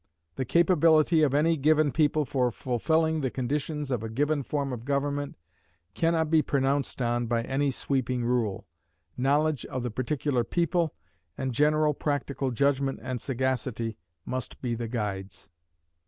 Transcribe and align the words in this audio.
The 0.33 0.45
capability 0.45 1.21
of 1.21 1.35
any 1.35 1.55
given 1.55 1.91
people 1.91 2.25
for 2.25 2.49
fulfilling 2.49 3.21
the 3.21 3.29
conditions 3.29 3.91
of 3.91 4.01
a 4.01 4.09
given 4.09 4.41
form 4.41 4.73
of 4.73 4.83
government 4.83 5.37
can 5.93 6.13
not 6.13 6.31
be 6.31 6.41
pronounced 6.41 6.99
on 7.03 7.27
by 7.27 7.43
any 7.43 7.69
sweeping 7.69 8.25
rule. 8.25 8.65
Knowledge 9.15 9.63
of 9.67 9.83
the 9.83 9.91
particular 9.91 10.43
people, 10.43 10.95
and 11.37 11.53
general 11.53 11.93
practical 11.93 12.49
judgment 12.49 12.99
and 13.03 13.21
sagacity, 13.21 13.95
must 14.25 14.59
be 14.59 14.73
the 14.73 14.87
guides. 14.87 15.51